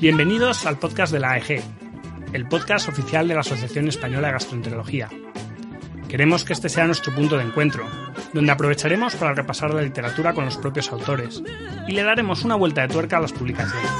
[0.00, 1.62] Bienvenidos al podcast de la AEG,
[2.32, 5.10] el podcast oficial de la Asociación Española de Gastroenterología.
[6.08, 7.86] Queremos que este sea nuestro punto de encuentro,
[8.32, 11.42] donde aprovecharemos para repasar la literatura con los propios autores
[11.88, 13.90] y le daremos una vuelta de tuerca a las publicaciones.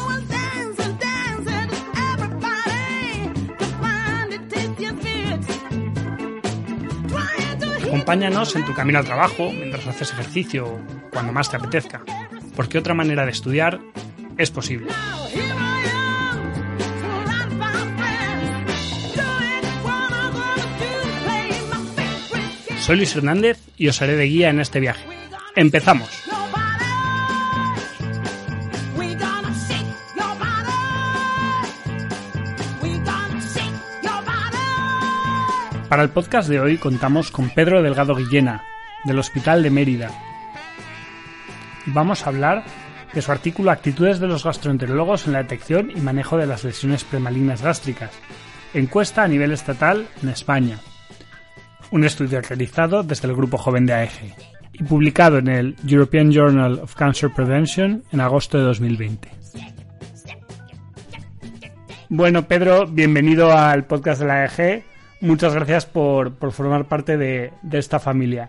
[7.84, 10.80] Acompáñanos en tu camino al trabajo, mientras haces ejercicio o
[11.12, 12.02] cuando más te apetezca,
[12.54, 13.80] porque otra manera de estudiar
[14.38, 14.86] es posible.
[22.90, 25.06] Soy Luis Hernández y os haré de guía en este viaje.
[25.54, 26.10] ¡Empezamos!
[35.88, 38.64] Para el podcast de hoy contamos con Pedro Delgado Guillena,
[39.04, 40.10] del Hospital de Mérida.
[41.86, 42.64] Vamos a hablar
[43.12, 47.04] de su artículo Actitudes de los gastroenterólogos en la detección y manejo de las lesiones
[47.04, 48.10] premalignas gástricas,
[48.74, 50.80] encuesta a nivel estatal en España.
[51.92, 54.34] Un estudio realizado desde el Grupo Joven de AEG
[54.74, 59.28] y publicado en el European Journal of Cancer Prevention en agosto de 2020.
[62.08, 64.84] Bueno, Pedro, bienvenido al podcast de la AEG.
[65.20, 68.48] Muchas gracias por, por formar parte de, de esta familia.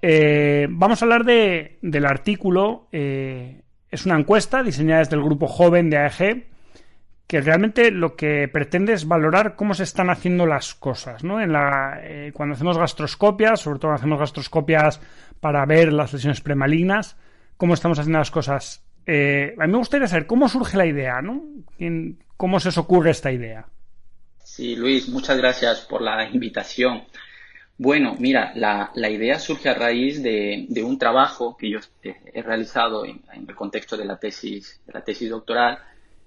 [0.00, 2.88] Eh, vamos a hablar de, del artículo.
[2.92, 6.46] eh, es una encuesta diseñada desde el grupo joven de AEG
[7.30, 11.40] que realmente lo que pretende es valorar cómo se están haciendo las cosas, ¿no?
[11.40, 15.00] En la, eh, cuando hacemos gastroscopias, sobre todo hacemos gastroscopias
[15.38, 17.16] para ver las lesiones premalignas,
[17.56, 18.82] cómo estamos haciendo las cosas.
[19.06, 21.40] Eh, a mí me gustaría saber cómo surge la idea, ¿no?
[21.78, 23.64] ¿Quién- ¿Cómo se os ocurre esta idea?
[24.42, 27.04] Sí, Luis, muchas gracias por la invitación.
[27.78, 32.42] Bueno, mira, la, idea surge a raíz de, de un trabajo que yo eh, he
[32.42, 35.78] realizado en, en el contexto de la tesis, de la tesis doctoral.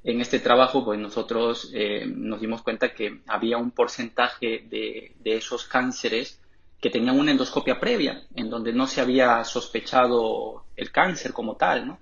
[0.04, 5.66] En este trabajo, pues nosotros eh, nos dimos cuenta que había un porcentaje de, esos
[5.66, 6.42] cánceres
[6.82, 11.88] que tenían una endoscopia previa, en donde no se había sospechado el cáncer como tal,
[11.88, 12.00] ¿no?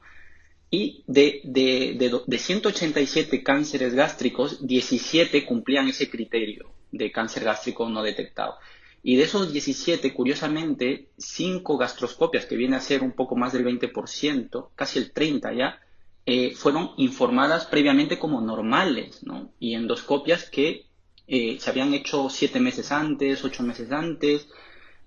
[0.71, 8.01] Y de, de, de 187 cánceres gástricos, 17 cumplían ese criterio de cáncer gástrico no
[8.01, 8.55] detectado.
[9.03, 13.65] Y de esos 17, curiosamente, 5 gastroscopias, que viene a ser un poco más del
[13.65, 15.79] 20%, casi el 30% ya,
[16.25, 19.51] eh, fueron informadas previamente como normales, ¿no?
[19.59, 20.85] Y endoscopias que
[21.27, 24.47] eh, se habían hecho 7 meses antes, 8 meses antes,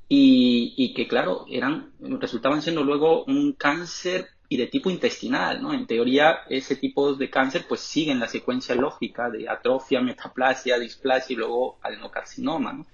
[0.08, 5.72] y, y que claro, eran, resultaban siendo luego un cáncer y de tipo intestinal, ¿no?
[5.72, 11.34] En teoría, ese tipo de cáncer pues siguen la secuencia lógica de atrofia, metaplasia, displasia
[11.34, 12.86] y luego adenocarcinoma, ¿no?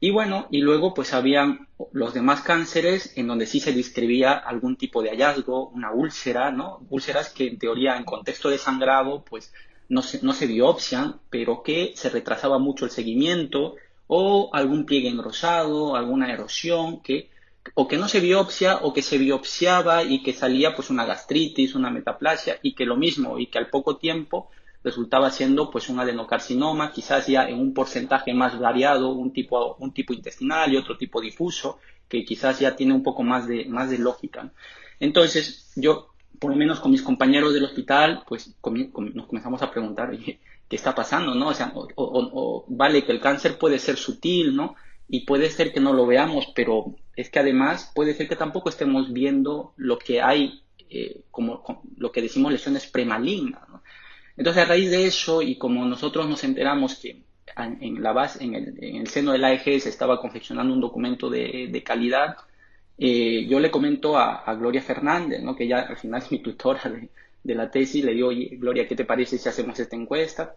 [0.00, 4.76] Y bueno, y luego pues habían los demás cánceres en donde sí se describía algún
[4.76, 6.86] tipo de hallazgo, una úlcera, ¿no?
[6.88, 9.52] Úlceras que en teoría en contexto de sangrado pues
[9.88, 13.74] no se, no se biopsian, pero que se retrasaba mucho el seguimiento
[14.06, 17.30] o algún pliegue engrosado, alguna erosión que
[17.74, 21.74] o que no se biopsia o que se biopsiaba y que salía pues una gastritis,
[21.74, 24.50] una metaplasia y que lo mismo y que al poco tiempo
[24.84, 29.92] resultaba siendo pues un adenocarcinoma, quizás ya en un porcentaje más variado, un tipo, un
[29.92, 31.78] tipo intestinal y otro tipo difuso,
[32.08, 34.52] que quizás ya tiene un poco más de, más de lógica.
[35.00, 36.08] Entonces, yo,
[36.38, 40.94] por lo menos con mis compañeros del hospital, pues nos comenzamos a preguntar, ¿qué está
[40.94, 41.34] pasando?
[41.34, 41.48] ¿no?
[41.48, 44.76] O sea, o- vale que el cáncer puede ser sutil, ¿no?
[45.08, 48.68] Y puede ser que no lo veamos, pero es que además puede ser que tampoco
[48.68, 53.82] estemos viendo lo que hay, eh, como, como lo que decimos lesiones premalignas, ¿no?
[54.38, 57.22] Entonces, a raíz de eso, y como nosotros nos enteramos que
[57.56, 61.28] en la base, en el, en el seno del AEG se estaba confeccionando un documento
[61.28, 62.36] de, de calidad,
[62.96, 65.56] eh, yo le comento a, a Gloria Fernández, ¿no?
[65.56, 66.82] que ya al final es mi tutora
[67.42, 70.54] de, la tesis, le digo, oye, Gloria, ¿qué te parece si hacemos esta encuesta?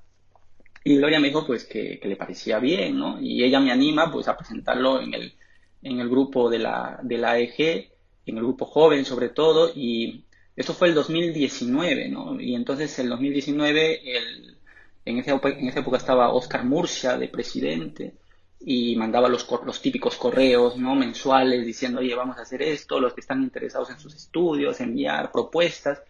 [0.84, 3.20] Y Gloria me dijo pues que, que le parecía bien, ¿no?
[3.20, 5.34] Y ella me anima pues a presentarlo en el,
[5.82, 7.92] en el grupo de la, de la AEG,
[8.26, 10.26] en el grupo joven sobre todo, y
[10.62, 12.40] eso fue el 2019, ¿no?
[12.40, 14.58] Y entonces el 2019, el,
[15.06, 18.16] en, esa, en esa época estaba Oscar Murcia de presidente
[18.60, 20.96] y mandaba los, los típicos correos, ¿no?
[20.96, 25.32] Mensuales diciendo, oye, vamos a hacer esto, los que están interesados en sus estudios, enviar
[25.32, 26.02] propuestas.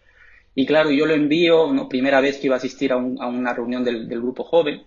[0.54, 1.88] Y claro, yo lo envío, ¿no?
[1.88, 4.84] Primera vez que iba a asistir a, un- a una reunión del, del grupo joven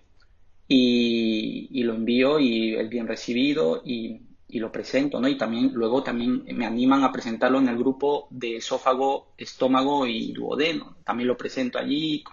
[0.68, 4.22] y, y lo envío y es bien recibido y,
[4.56, 5.28] y lo presento, ¿no?
[5.28, 10.32] Y también luego también me animan a presentarlo en el grupo de esófago, estómago y
[10.32, 10.96] duodeno.
[11.04, 12.24] También lo presento allí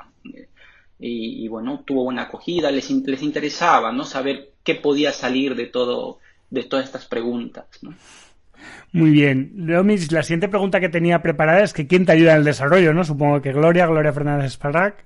[1.00, 4.04] y, y bueno, tuvo buena acogida, les, les interesaba, ¿no?
[4.04, 7.92] Saber qué podía salir de todo, de todas estas preguntas, ¿no?
[8.92, 9.52] Muy bien.
[9.56, 12.94] Leomis, la siguiente pregunta que tenía preparada es que quién te ayuda en el desarrollo,
[12.94, 13.02] ¿no?
[13.02, 15.04] Supongo que Gloria, Gloria Fernández Esparac,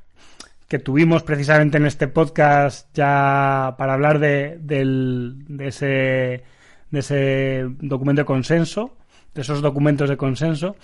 [0.68, 6.55] que tuvimos precisamente en este podcast ya para hablar de, del, de, ese,
[6.90, 8.96] de ese documento de consenso,
[9.34, 10.76] de esos documentos de consenso.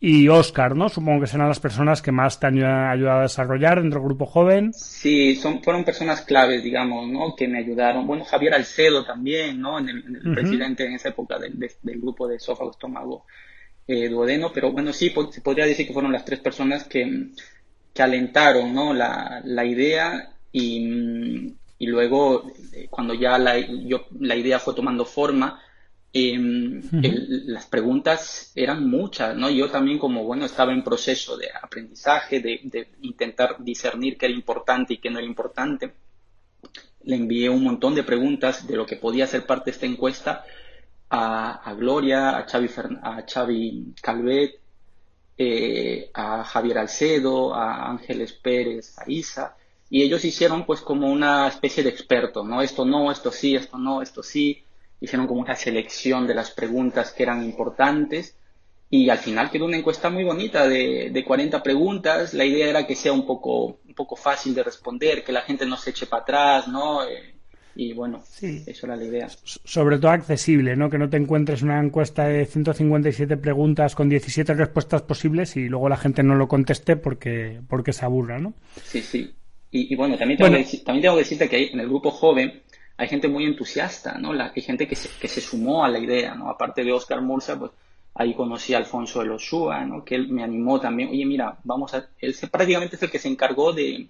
[0.00, 0.90] Y Oscar, ¿no?
[0.90, 4.26] Supongo que serán las personas que más te han ayudado a desarrollar dentro del grupo
[4.26, 4.72] joven.
[4.74, 7.34] Sí, son, fueron personas claves, digamos, ¿no?
[7.34, 8.06] Que me ayudaron.
[8.06, 9.78] Bueno, Javier Alcedo también, ¿no?
[9.78, 10.34] En el, en el Ujú.
[10.34, 13.24] presidente en esa época del, de- del grupo de esófago, estómago,
[13.86, 14.50] eh, duodeno.
[14.52, 17.28] Pero bueno, sí, po- se podría decir que fueron las tres personas que,
[17.94, 18.92] que alentaron, ¿no?
[18.92, 21.54] La, la idea y, mm,
[21.84, 25.48] y luego, eh, cuando ya la, yo, la idea fue tomando forma,
[26.12, 26.34] eh,
[27.02, 29.50] el- las preguntas eran muchas, ¿no?
[29.50, 34.34] Yo también como, bueno, estaba en proceso de aprendizaje, de, de intentar discernir qué era
[34.34, 35.92] importante y qué no era importante.
[37.10, 40.44] Le envié un montón de preguntas de lo que podía ser parte de esta encuesta
[41.10, 41.24] a,
[41.70, 44.60] a Gloria, a Xavi, Fern- a Xavi Calvet,
[45.38, 49.56] eh, a Javier Alcedo, a Ángeles Pérez, a Isa,
[49.94, 52.60] y ellos hicieron pues como una especie de experto, ¿no?
[52.62, 54.64] Esto no, esto sí, esto no, esto sí,
[55.00, 58.34] hicieron como una selección de las preguntas que eran importantes
[58.90, 62.88] y al final quedó una encuesta muy bonita de, de 40 preguntas, la idea era
[62.88, 66.06] que sea un poco, un poco fácil de responder, que la gente no se eche
[66.06, 67.04] para atrás, ¿no?
[67.04, 67.36] Eh,
[67.76, 68.64] y bueno, Sí.
[68.66, 69.28] eso era la idea.
[69.44, 70.90] Sobre todo accesible, ¿no?
[70.90, 75.88] Que no te encuentres una encuesta de 157 preguntas con 17 respuestas posibles y luego
[75.88, 78.54] la gente no lo conteste porque, porque se aburra, ¿no?
[78.84, 79.32] Sí, sí.
[79.76, 80.66] Y, y bueno, también tengo, Bueno.
[80.70, 82.62] que también tengo que decirte que hay, en el grupo joven
[82.96, 84.32] hay gente muy entusiasta, ¿no?
[84.32, 86.48] La, hay gente que se, que se sumó a la idea, ¿no?
[86.48, 87.72] Aparte de Oscar Mursa, pues
[88.14, 90.04] ahí conocí a Alfonso de los Shua, ¿no?
[90.04, 91.08] Que él me animó también.
[91.10, 92.06] Oye, mira, vamos a...
[92.20, 94.06] Él se- prácticamente es el que se encargó de,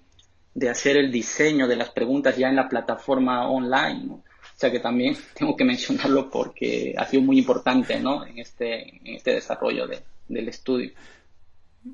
[0.52, 4.14] de hacer el diseño de las preguntas ya en la plataforma online, ¿no?
[4.17, 8.26] O sea que también tengo que mencionarlo porque ha sido muy importante, ¿no?
[8.26, 10.90] En este, en este desarrollo de- del estudio.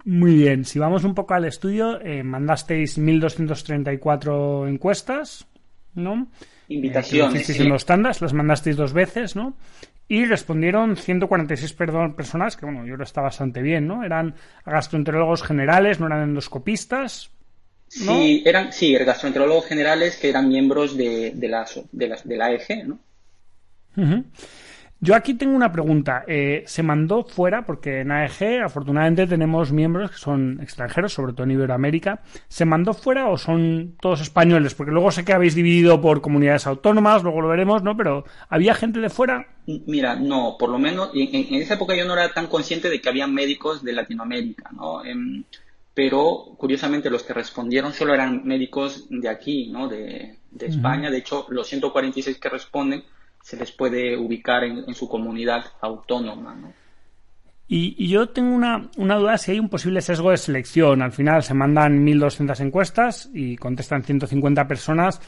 [0.04, 5.46] Muy bien, si vamos un poco al estudio, eh, mandasteis 1234 encuestas,
[5.94, 6.28] ¿no?
[6.68, 7.46] Eh, Invitaciones.
[7.46, 7.60] sí.
[7.60, 9.56] en los tandas, las mandasteis dos veces, ¿no?
[10.06, 14.04] Y respondieron 146 perdón, personas, que bueno, yo creo que está bastante bien, ¿no?
[14.04, 14.34] Eran
[14.64, 17.30] gastroenterólogos generales, no eran endoscopistas,
[18.04, 18.14] ¿no?
[18.14, 22.46] Sí, eran, sí, gastroenterólogos generales que eran miembros de, de, la, de, la, de la
[22.46, 22.98] AEG, ¿no?
[25.02, 26.24] Yo aquí tengo una pregunta.
[26.26, 27.64] Eh, ¿Se mandó fuera?
[27.64, 32.20] Porque en AEG, afortunadamente, tenemos miembros que son extranjeros, sobre todo en Iberoamérica.
[32.48, 34.74] ¿Se mandó fuera o son todos españoles?
[34.74, 37.96] Porque luego sé que habéis dividido por comunidades autónomas, luego lo veremos, ¿no?
[37.96, 39.48] Pero ¿había gente de fuera?
[39.66, 43.08] Mira, no, por lo menos en, esa época yo no era tan consciente de que
[43.08, 45.02] había médicos de Latinoamérica, ¿no?
[45.02, 45.44] Em,
[45.94, 49.88] pero curiosamente los que respondieron solo eran médicos de aquí, ¿no?
[49.88, 51.10] De, de España.
[51.10, 53.02] De hecho, los 146 que responden
[53.42, 56.72] se les puede ubicar en, en su comunidad autónoma, ¿no?
[57.72, 61.02] Y, y yo tengo una, una duda si hay un posible sesgo de selección.
[61.02, 65.20] Al final se mandan 1.200 encuestas y contestan 150 personas.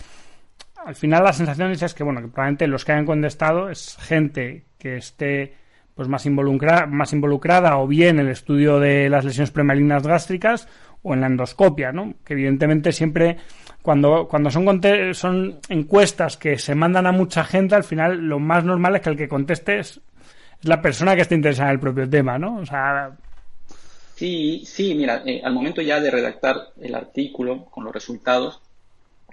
[0.84, 4.64] Al final la sensación es que, bueno, que probablemente los que hayan contestado es gente
[4.76, 5.54] que esté
[5.94, 10.66] pues más, involucra más involucrada o bien en el estudio de las lesiones premalignas gástricas
[11.02, 12.14] o en la endoscopia, ¿no?
[12.24, 13.36] Que evidentemente siempre
[13.82, 14.80] cuando, cuando son,
[15.14, 19.10] son encuestas que se mandan a mucha gente, al final lo más normal es que
[19.10, 20.00] el que conteste es,
[20.62, 22.58] la persona que esté interesada en el propio tema, ¿no?
[22.58, 23.12] O sea,
[24.22, 28.60] Sí, sí, mira, eh, al momento ya de redactar el artículo con los resultados,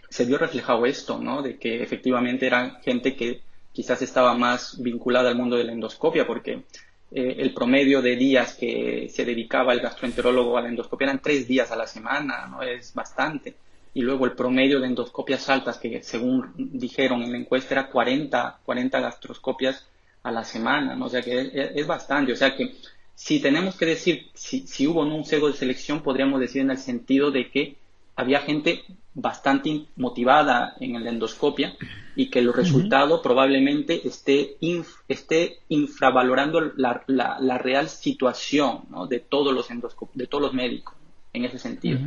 [0.09, 1.43] se vio reflejado esto, ¿no?
[1.43, 3.41] De que efectivamente era gente que
[3.71, 6.63] quizás estaba más vinculada al mundo de la endoscopia, porque
[7.11, 11.47] eh, el promedio de días que se dedicaba el gastroenterólogo a la endoscopia eran tres
[11.47, 12.63] días a la semana, ¿no?
[12.63, 13.55] Es bastante.
[13.93, 18.59] Y luego el promedio de endoscopias altas, que según dijeron en la encuesta era 40,
[18.63, 19.87] 40 gastroscopias
[20.23, 21.05] a la semana, ¿no?
[21.05, 22.31] O sea que es, es bastante.
[22.33, 22.75] O sea que
[23.15, 26.77] si tenemos que decir si, si hubo un sesgo de selección, podríamos decir en el
[26.77, 27.75] sentido de que
[28.15, 31.75] había gente bastante motivada en la endoscopia
[32.15, 39.07] y que el resultado probablemente esté, inf- esté infravalorando la, la, la real situación ¿no?
[39.07, 39.67] de todos los
[40.13, 40.95] de todos los médicos
[41.33, 41.99] en ese sentido.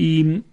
[0.00, 0.44] Y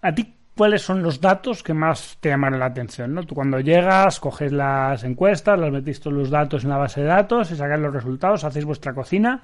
[0.00, 3.12] a ti, ¿cuáles son los datos que más te llamaron la atención?
[3.12, 3.24] ¿no?
[3.24, 7.08] Tú cuando llegas, coges las encuestas, las metís todos los datos en la base de
[7.08, 9.42] datos y sacáis los resultados, hacéis vuestra cocina.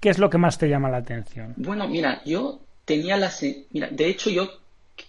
[0.00, 1.54] ¿Qué es lo que más te llama la atención?
[1.56, 3.30] Bueno, mira, yo tenía la...
[3.70, 4.50] Mira, de hecho yo,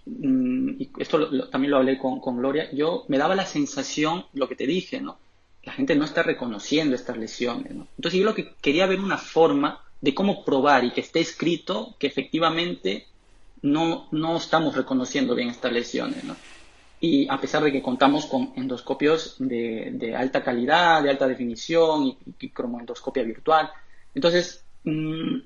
[0.05, 4.25] mm, y esto lo- también lo hablé con, con Gloria, yo me daba la sensación,
[4.33, 5.17] lo que te dije, ¿no?
[5.63, 7.75] la gente no está reconociendo estas lesiones.
[7.75, 7.87] ¿no?
[7.97, 11.95] Entonces yo lo que quería ver una forma de cómo probar y que esté escrito
[11.99, 13.05] que efectivamente
[13.61, 16.23] no, no estamos reconociendo bien estas lesiones.
[16.23, 16.35] ¿no?
[16.99, 22.17] Y a pesar de que contamos con endoscopios de, alta calidad, de alta definición y,
[22.39, 23.69] y cromoendoscopia virtual.
[24.13, 25.37] Entonces, mm,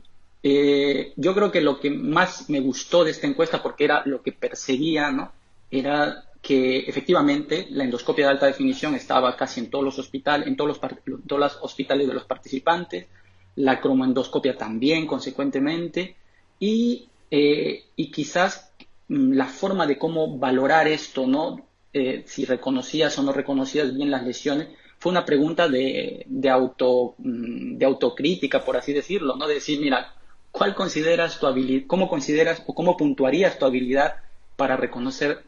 [0.48, 4.22] eh, yo creo que lo que más me gustó de esta encuesta, porque era lo
[4.22, 5.32] que perseguía, ¿no?
[5.72, 10.56] Era que efectivamente la endoscopia de alta definición estaba casi en todos los hospitales, en
[10.56, 10.80] todos los,
[11.26, 13.08] todos los hospitales de los participantes,
[13.56, 16.16] la cromoendoscopia también, consecuentemente,
[16.60, 18.72] y, eh, y quizás
[19.08, 21.66] mm, la forma de cómo valorar esto, ¿no?
[21.94, 27.16] Eh, si reconocías o no reconocías bien las lesiones, fue una pregunta de, de, auto,
[27.18, 29.48] mm, de autocrítica, por así decirlo, ¿no?
[29.48, 30.14] De decir, mira,
[30.52, 34.16] ¿cuál consideras tu habilidad, cómo consideras o cómo puntuarías tu habilidad
[34.56, 35.44] para reconocer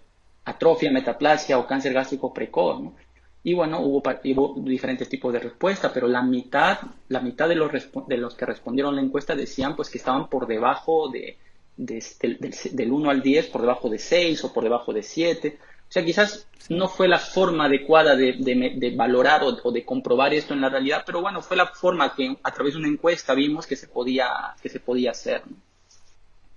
[0.45, 2.95] atrofia, metaplasia o cáncer gástrico precoz, ¿no?
[3.43, 7.71] Y bueno, hubo, hubo diferentes tipos de respuestas, pero la mitad, la mitad de los,
[8.07, 11.37] de los que respondieron la encuesta decían pues que estaban por debajo de,
[11.77, 15.03] de- del, del, del 1 al 10, por debajo de 6 o por debajo de
[15.03, 15.57] 7.
[15.89, 19.85] O sea, quizás no fue la forma adecuada de, de de valorar o, o de
[19.85, 22.89] comprobar esto en la realidad, pero bueno, fue la forma que a través de una
[22.89, 24.27] encuesta vimos que se podía,
[24.61, 25.43] que se podía hacer.
[25.47, 25.55] ¿no?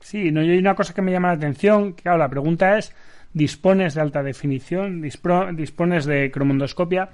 [0.00, 2.76] Sí, no, y hay una cosa que me llama la atención, que claro, la pregunta
[2.78, 2.92] es,
[3.34, 5.00] ¿dispones de alta definición?
[5.02, 7.10] Dispro- ¿Dispones de cromondoscopia?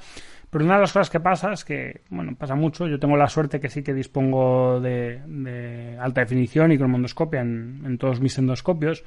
[0.56, 3.28] Pero una de las cosas que pasa es que, bueno, pasa mucho, yo tengo la
[3.28, 8.38] suerte que sí que dispongo de, de alta definición y cromondoscopia en, en todos mis
[8.38, 9.04] endoscopios,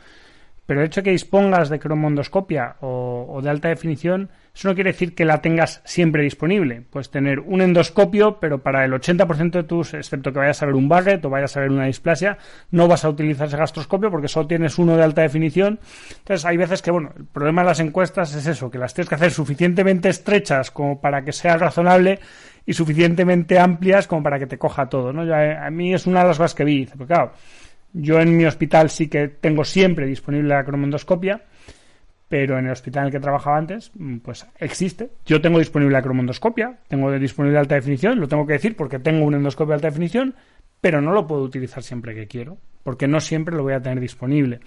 [0.69, 4.75] pero el hecho de que dispongas de cromondoscopia o, o de alta definición, eso no
[4.75, 6.83] quiere decir que la tengas siempre disponible.
[6.91, 10.75] Puedes tener un endoscopio, pero para el 80% de tus, excepto que vayas a ver
[10.75, 12.38] un bucket o vayas a ver una displasia,
[12.69, 15.79] no vas a utilizar ese gastroscopio porque solo tienes uno de alta definición.
[16.19, 19.09] Entonces hay veces que, bueno, el problema de las encuestas es eso, que las tienes
[19.09, 22.19] que hacer suficientemente estrechas como para que sea razonable
[22.63, 25.25] y suficientemente amplias como para que te coja todo, ¿no?
[25.25, 27.31] Yo, a mí es una de las cosas que vi, porque claro,
[27.93, 31.43] yo en mi hospital sí que tengo siempre disponible la cromondoscopia,
[32.27, 35.10] pero en el hospital en el que trabajaba antes, mm, pues existe.
[35.25, 39.25] Yo tengo disponible la cromondoscopia, tengo disponible alta definición, lo tengo que decir porque tengo
[39.25, 40.36] un endoscopio de alta definición,
[40.79, 44.00] pero no lo puedo utilizar siempre que quiero, porque no siempre lo voy a tener
[44.00, 44.60] disponible.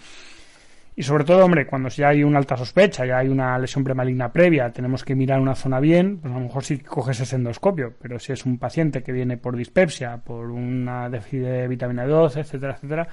[0.94, 4.30] Y sobre todo, hombre, cuando ya hay una alta sospecha, ya hay una lesión premaligna
[4.30, 7.94] previa, tenemos que mirar una zona bien, pues a lo mejor sí coges ese endoscopio,
[8.00, 12.40] pero si es un paciente que viene por dispepsia, por una déficit de vitamina 12,
[12.40, 13.08] etcétera, etcétera,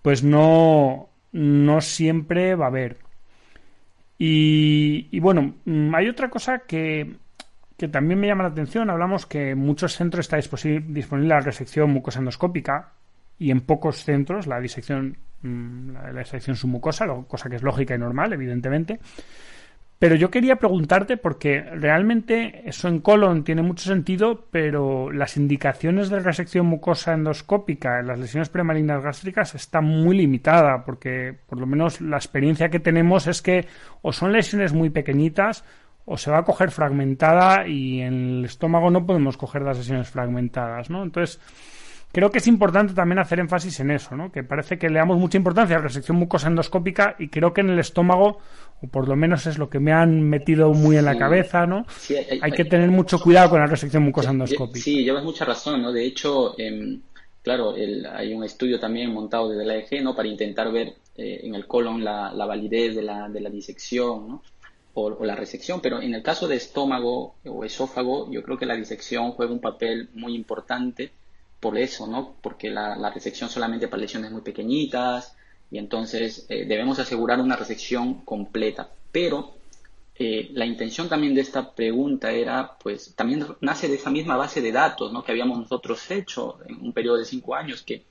[0.00, 2.96] pues no, no siempre va a haber.
[4.18, 7.16] Y, y bueno, mm, hay otra cosa que,
[7.82, 8.90] que también me llama la atención.
[8.90, 12.92] Hablamos que en muchos centros está disponible la resección mucosa-endoscópica
[13.40, 17.98] y en pocos centros la disección, la, la disección submucosa, cosa que es lógica y
[17.98, 19.00] normal, evidentemente.
[20.02, 26.10] Pero yo quería preguntarte, porque realmente eso en colon tiene mucho sentido, pero las indicaciones
[26.10, 31.68] de resección mucosa endoscópica en las lesiones premalignas gástricas están muy limitada, porque por lo
[31.68, 33.68] menos la experiencia que tenemos es que
[34.00, 35.64] o son lesiones muy pequeñitas
[36.04, 40.10] o se va a coger fragmentada y en el estómago no podemos coger las lesiones
[40.10, 41.04] fragmentadas, ¿no?
[41.04, 41.38] Entonces,
[42.12, 44.30] creo que es importante también hacer énfasis en eso, ¿no?
[44.30, 47.62] Que parece que le damos mucha importancia a la resección mucosa endoscópica y creo que
[47.62, 48.38] en el estómago,
[48.82, 51.18] o por lo menos es lo que me han metido muy en la Sí.
[51.18, 51.86] cabeza, ¿no?
[51.98, 54.80] Sí, hay- Hay que hay- tener mucho cuidado con la resección mucosa endoscópica.
[54.84, 55.90] Sí, llevas mucha razón, ¿no?
[55.92, 57.00] De hecho, em,
[57.42, 60.14] claro, el- hay un estudio también montado desde la EG, ¿no?
[60.14, 64.28] Para intentar ver eh, en el colon la, la validez de la, de la disección,
[64.28, 64.42] ¿no?
[64.94, 68.64] O, o la resección, pero en el caso de estómago o esófago, yo creo que
[68.64, 71.12] la disección juega un papel muy importante
[71.62, 72.34] por eso, ¿no?
[72.42, 75.36] Porque la, resección solamente para lesiones muy pequeñitas
[75.70, 78.90] y entonces eh, debemos asegurar una resección completa.
[79.12, 79.54] Pero
[80.16, 84.60] eh, la intención también de esta pregunta era, pues, también nace de esa misma base
[84.60, 85.22] de datos, ¿no?
[85.22, 88.06] Que habíamos nosotros hecho en un periodo de cinco años, que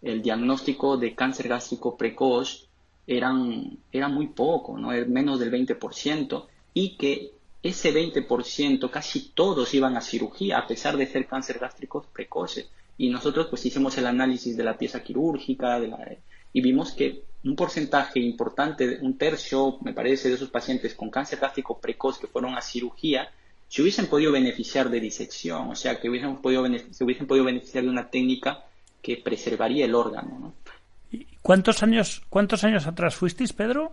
[0.00, 2.68] el diagnóstico de cáncer gástrico precoz
[3.08, 4.92] eran, era muy poco, ¿no?
[4.92, 10.96] Era menos del 20%, y que ese 20% casi todos iban a cirugía, a pesar
[10.96, 12.70] de ser cáncer gástricos precoces.
[12.98, 15.98] Y nosotros pues hicimos el análisis de la pieza quirúrgica de la,
[16.52, 21.38] y vimos que un porcentaje importante, un tercio, me parece, de esos pacientes con cáncer
[21.40, 23.28] gástrico precoz que fueron a cirugía,
[23.68, 27.82] se hubiesen podido beneficiar de disección, o sea, que hubiesen podido se hubiesen podido beneficiar
[27.84, 28.64] de una técnica
[29.02, 30.38] que preservaría el órgano.
[30.40, 30.52] ¿no?
[31.10, 33.92] ¿Y ¿Cuántos años, ¿Cuántos años atrás fuisteis, Pedro?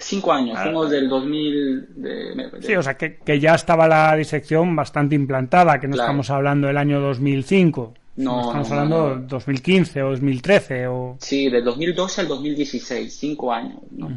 [0.00, 0.62] Cinco años, Ah.
[0.64, 1.86] fuimos del 2000...
[2.02, 5.94] de- de- Sí, o sea, que, que ya estaba la disección bastante implantada, que no
[5.94, 6.06] Claro.
[6.08, 7.94] estamos hablando del año 2005.
[8.18, 9.26] No, estamos no, hablando no.
[9.28, 11.16] 2015 o 2013 o...
[11.20, 14.10] Sí, del 2012 al 2016, cinco años, ¿no?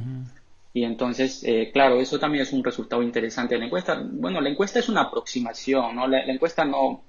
[0.73, 4.01] Y entonces, eh, claro, eso también es un resultado interesante de la encuesta.
[4.09, 6.07] Bueno, la encuesta es una aproximación, ¿no?
[6.07, 7.03] La, la encuesta no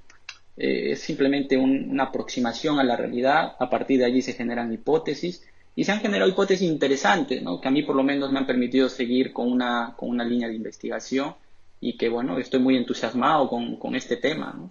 [0.56, 3.54] eh, es simplemente un- una aproximación a la realidad.
[3.58, 5.44] A partir de allí se generan hipótesis
[5.76, 7.60] y se han generado hipótesis interesantes, ¿no?
[7.60, 10.48] Que a mí por lo menos me han permitido seguir con una, con una línea
[10.48, 11.34] de investigación
[11.80, 14.70] y que, bueno, estoy muy entusiasmado con, con este tema, ¿no?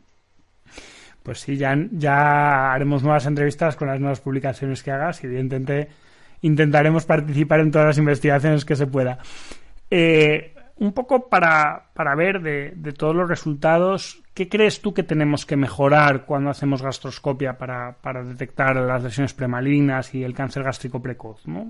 [1.24, 5.90] Pues sí, ya, haremos nuevas entrevistas con las nuevas publicaciones que hagas y evidentemente
[6.42, 9.20] intentaremos participar en todas las investigaciones que se pueda.
[9.90, 15.04] Eh, un poco para, para ver de, de todos los resultados, ¿qué crees tú que
[15.04, 20.64] tenemos que mejorar cuando hacemos gastroscopia para, para detectar las lesiones premalignas y el cáncer
[20.64, 21.46] gástrico precoz?
[21.46, 21.68] ¿no?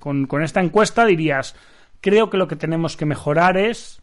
[0.00, 1.54] Con, con esta encuesta dirías,
[2.00, 4.02] creo que lo que tenemos que mejorar es...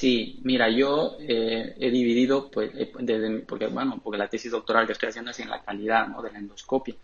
[0.00, 4.86] Sí, mira, yo eh, he dividido, pues, eh, desde, porque, bueno, porque la tesis doctoral
[4.86, 6.22] que estoy haciendo es en la calidad, ¿no?
[6.22, 6.94] de la endoscopia.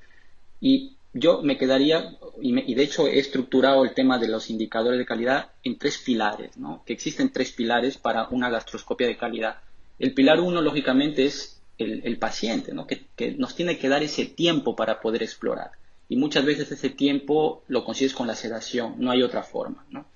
[0.63, 5.05] Y yo me quedaría, y, de hecho he estructurado el tema de los indicadores de
[5.05, 6.85] calidad en tres pilares, ¿no?
[6.87, 9.59] Que existen tres pilares para una gastroscopia de calidad.
[9.99, 12.87] El pilar uno, lógicamente, es el, el paciente, ¿no?
[12.87, 15.73] Que, que nos tiene que dar ese tiempo para poder explorar.
[16.09, 20.07] Y muchas veces ese tiempo lo consigues con la sedación, no hay otra forma, ¿no?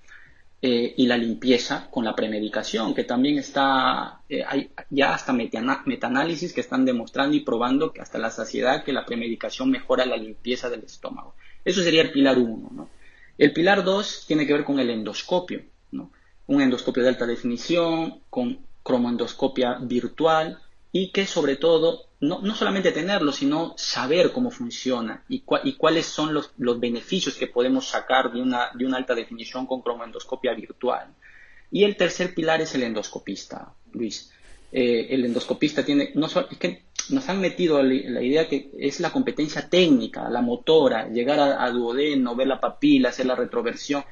[0.62, 6.52] Eh, y la limpieza con la premedicación, que también está, eh, hay ya hasta metaanálisis
[6.52, 10.69] que están demostrando y probando que hasta la saciedad que la premedicación mejora la limpieza
[10.69, 11.35] del estómago.
[11.64, 12.90] Eso sería el pilar uno, ¿no?
[13.38, 16.12] El pilar dos tiene que ver con el endoscopio, ¿no?
[16.47, 20.59] Un endoscopio de alta definición, con cromoendoscopia virtual
[20.92, 25.75] y que sobre todo no, no solamente tenerlo, sino saber cómo funciona y, cua- y
[25.75, 29.82] cuáles son los, los beneficios que podemos sacar de una, de una alta definición con
[29.82, 31.14] cromoendoscopia virtual.
[31.70, 34.32] Y el tercer pilar es el endoscopista, Luis.
[34.73, 39.00] Eh, el endoscopista tiene, no es que nos han metido la, la idea que es
[39.00, 44.04] la competencia técnica, la motora, llegar a, a duodeno, ver la papila, hacer la retroversión,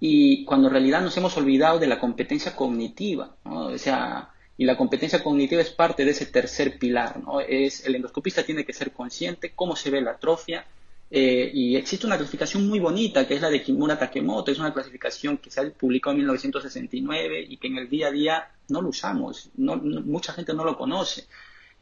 [0.00, 3.66] y cuando en realidad nos hemos olvidado de la competencia cognitiva, ¿no?
[3.66, 7.40] O sea, y la competencia cognitiva es parte de ese tercer pilar, ¿no?
[7.40, 10.66] Es, el endoscopista tiene que ser consciente cómo se ve la atrofia,
[11.10, 14.74] eh, y existe una clasificación muy bonita que es la de Kimura Takemoto, es una
[14.74, 18.82] clasificación que se ha publicado en 1969 y que en el día a día no
[18.82, 21.24] lo usamos, no, mucha gente no lo conoce.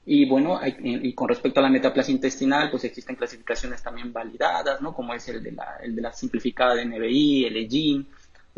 [0.06, 4.80] Y bueno, hay- y con respecto a la metaplasia intestinal, pues existen clasificaciones también validadas,
[4.80, 4.94] ¿no?
[4.94, 8.06] Como es el de la, el de la simplificada de NBI, el EGIN.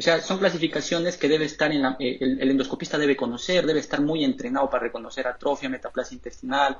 [0.00, 3.66] O sea, son clasificaciones que debe estar en la, eh, el, el endoscopista debe conocer,
[3.66, 6.78] debe estar muy entrenado para reconocer atrofia, metaplasia intestinal,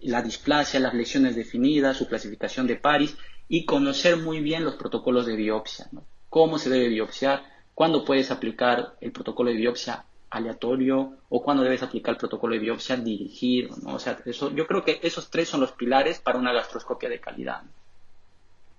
[0.00, 3.16] la displasia, las lesiones definidas, su clasificación de Paris
[3.48, 6.02] y conocer muy bien los protocolos de biopsia, ¿no?
[6.28, 11.84] Cómo se debe biopsiar, cuándo puedes aplicar el protocolo de biopsia aleatorio o cuándo debes
[11.84, 13.94] aplicar el protocolo de biopsia dirigido, ¿no?
[13.94, 17.20] O sea, eso, yo creo que esos tres son los pilares para una gastroscopia de
[17.20, 17.62] calidad.
[17.62, 17.68] ¿no?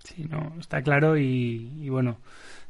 [0.04, 2.18] Sí, no, está claro y, y bueno,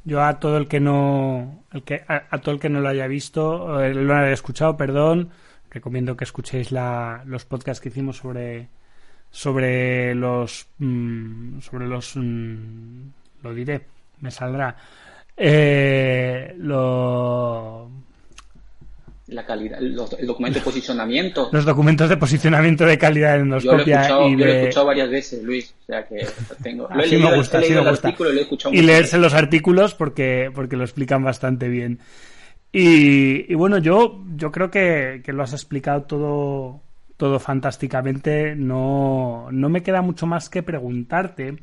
[0.08, 3.08] yo a todo el que no, el que, a, todo el que no lo haya
[3.08, 5.32] visto, eh, lo haya escuchado, perdón,
[5.70, 8.70] recomiendo que escuchéis la, los podcasts que hicimos sobre
[9.30, 13.02] sobre los mm, sobre los mm,
[13.44, 13.86] lo diré,
[14.22, 14.78] me saldrá.
[15.36, 17.92] Eh, lo,
[19.28, 21.50] La calidad, los- el documento de posicionamiento.
[21.54, 24.46] los documentos de posicionamiento de calidad de Yo lo, he endoscopia escuchado, y yo lo
[24.46, 25.76] he de, escuchado varias veces, Luis.
[25.82, 26.26] O sea que
[26.64, 26.88] tengo.
[26.88, 28.08] Lo he me leído, gusta, he así leído me el gusta.
[28.08, 31.68] artículo y lo he escuchado y muchas leerse los artículos porque, porque lo explican bastante
[31.68, 32.00] bien.
[32.72, 36.82] Y, y bueno, yo, yo creo que, que lo has explicado todo,
[37.18, 38.56] todo fantásticamente.
[38.56, 41.58] No, no me queda mucho más que preguntarte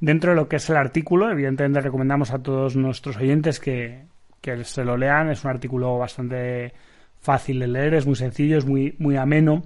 [0.00, 1.30] dentro de lo que es el artículo.
[1.30, 4.04] Evidentemente recomendamos a todos nuestros oyentes que,
[4.40, 5.30] que se lo lean.
[5.30, 6.72] Es un artículo bastante
[7.20, 9.64] fácil de leer, es muy sencillo, es muy, muy ameno.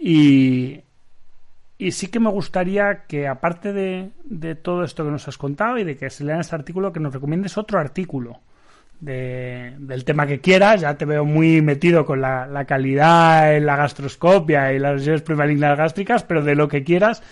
[0.00, 0.80] Y,
[1.78, 5.78] y sí que me gustaría que, aparte de, de todo esto que nos has contado
[5.78, 8.40] y de que se lean este artículo, que nos recomiendes otro artículo
[9.00, 10.80] de- del tema que quieras.
[10.82, 15.22] Ya te veo muy metido con la, la calidad en la gastroscopia y las lesiones
[15.22, 17.22] premalignas gástricas, pero de lo que quieras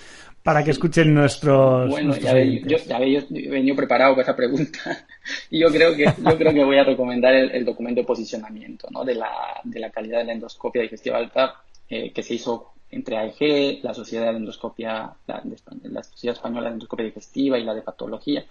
[0.43, 1.89] para que escuchen nuestros.
[1.89, 5.07] Bueno, nuestros ya ve, yo, ya ve, yo he venido preparado con esa pregunta
[5.51, 8.89] y yo creo que, yo creo que voy a recomendar el, el documento de posicionamiento
[8.91, 9.05] ¿no?
[9.05, 9.31] de, la,
[9.63, 13.95] de la calidad de la endoscopia digestiva alta eh, que se hizo entre AEG, la
[13.95, 18.45] Sociedad de Endoscopia, la, de la Sociedad Española de Endoscopia Digestiva y la de Patología,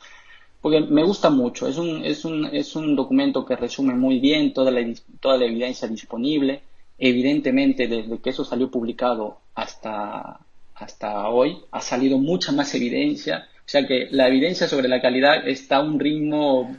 [0.62, 1.68] porque me gusta mucho.
[1.68, 4.82] Es un, es un, es un documento que resume muy bien toda la,
[5.20, 6.62] toda la evidencia disponible.
[6.98, 10.40] Evidentemente, desde que eso salió publicado hasta,
[10.82, 13.48] hasta hoy, ha salido mucha más evidencia.
[13.60, 16.76] O sea que la evidencia sobre la calidad está a un ritmo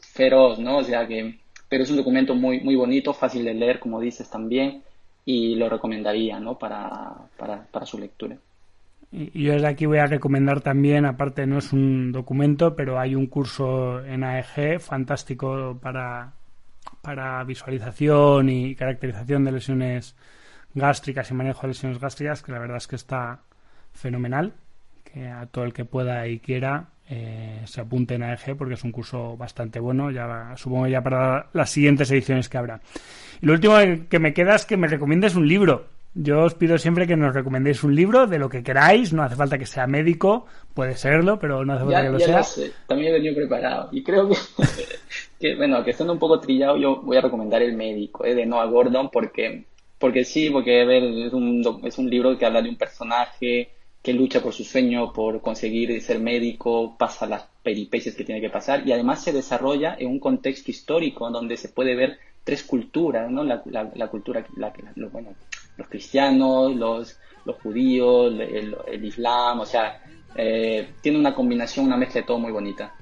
[0.00, 0.78] feroz, ¿no?
[0.78, 4.28] O sea que, pero es un documento muy, muy bonito, fácil de leer, como dices
[4.30, 4.82] también,
[5.24, 6.58] y lo recomendaría, ¿no?
[6.58, 8.36] Para, para, para su lectura.
[9.10, 13.26] Yo desde aquí voy a recomendar también, aparte no es un documento, pero hay un
[13.26, 16.34] curso en AEG fantástico para,
[17.02, 20.14] para visualización y caracterización de lesiones
[20.74, 23.40] gástricas y manejo de lesiones gástricas, que la verdad es que está
[23.92, 24.52] fenomenal.
[25.04, 28.84] Que a todo el que pueda y quiera eh, se apunte en AEG porque es
[28.84, 32.80] un curso bastante bueno, ya supongo ya para las siguientes ediciones que habrá.
[33.42, 33.74] Y lo último
[34.08, 35.86] que me queda es que me recomiendes un libro.
[36.14, 39.36] Yo os pido siempre que nos recomendéis un libro de lo que queráis, no hace
[39.36, 42.36] falta que sea médico, puede serlo, pero no hace falta Ya, que lo ya sea.
[42.38, 43.88] lo sé, también he venido preparado.
[43.92, 44.36] Y creo que,
[45.40, 48.44] que, bueno, que estando un poco trillado, yo voy a recomendar El médico, eh, de
[48.46, 49.66] Noah Gordon, porque,
[50.00, 50.82] porque sí, porque
[51.26, 53.70] es un, es un libro que habla de un personaje
[54.02, 58.48] que lucha por su sueño, por conseguir ser médico, pasa las peripecias que tiene que
[58.48, 63.30] pasar, y además se desarrolla en un contexto histórico donde se puede ver tres culturas,
[63.30, 63.44] ¿no?
[63.44, 65.34] La, la, cultura, la- lo- bueno,
[65.76, 70.00] los cristianos, los, los judíos, el, el islam, o sea,
[70.34, 72.94] eh, tiene una combinación, una mezcla de todo muy bonita.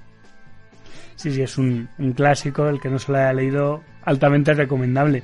[1.15, 5.23] Sí, sí, es un, un clásico, el que no se lo haya leído, altamente recomendable.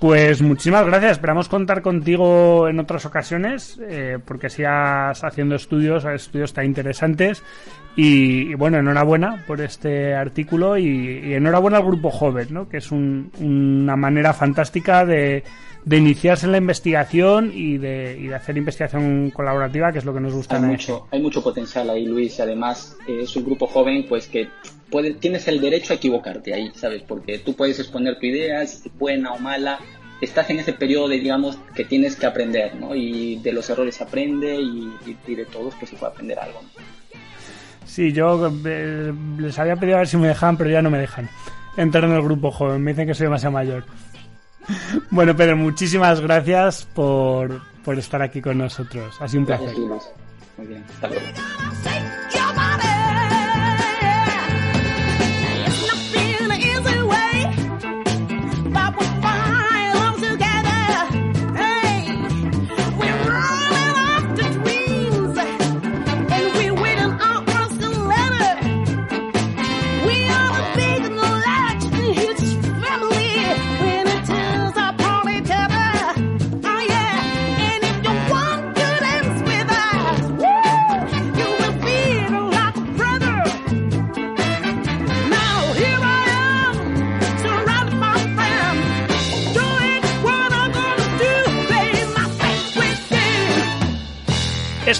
[0.00, 6.52] Pues muchísimas gracias, esperamos contar contigo en otras ocasiones, eh, porque sigas haciendo estudios, estudios
[6.52, 7.42] tan interesantes.
[7.96, 12.68] Y, y bueno, enhorabuena por este artículo y, y enhorabuena al grupo joven, ¿no?
[12.68, 15.42] que es un- una manera fantástica de,
[15.84, 20.14] de iniciarse en la investigación y de, y de hacer investigación colaborativa, que es lo
[20.14, 23.44] que nos gusta Hay mucho, hay mucho potencial ahí, Luis, y además eh, es un
[23.44, 24.48] grupo joven, pues que
[24.90, 27.02] puede, tienes el derecho a equivocarte ahí, ¿sabes?
[27.02, 29.78] Porque tú puedes exponer tu idea, si es buena o mala,
[30.20, 32.94] estás en ese periodo, de, digamos, que tienes que aprender, ¿no?
[32.94, 36.38] Y de los errores se aprende y, y- y de todos pues se puede aprender
[36.38, 36.68] algo, ¿no?
[37.86, 40.98] Sí, yo eh, les había pedido a ver si me dejaban, pero ya no me
[40.98, 41.28] dejan
[41.76, 42.82] entrar en el grupo joven.
[42.82, 43.84] Me dicen que soy demasiado mayor.
[45.10, 49.16] Bueno, Pedro, muchísimas gracias por, por estar aquí con nosotros.
[49.20, 49.68] Ha sido un placer.
[49.74, 50.12] Gracias.
[50.58, 51.24] Muy bien, hasta luego.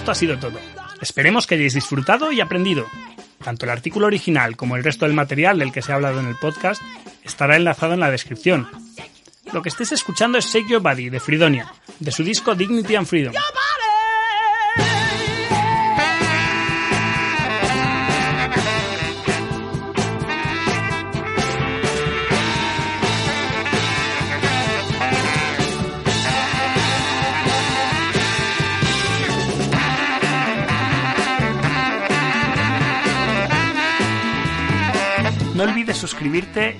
[0.09, 0.59] Esto ha sido todo.
[1.03, 2.87] Esperemos que hayáis disfrutado y aprendido.
[3.44, 6.29] Tanto el artículo original como el resto del material del que se ha hablado en
[6.29, 6.81] el podcast
[7.25, 8.66] estará enlazado en la descripción.
[9.53, 13.07] Lo que estés escuchando es Shake Your Body de Fridonia, de su disco Dignity and
[13.07, 13.35] Freedom.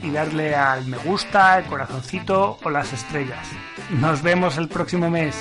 [0.03, 3.49] Y darle al me gusta, el corazoncito o las estrellas.
[3.91, 5.35] Nos vemos el próximo mes.